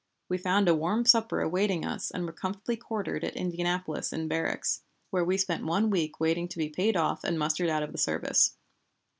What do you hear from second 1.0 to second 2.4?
supper awaiting us and were